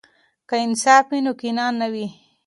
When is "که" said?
0.49-0.55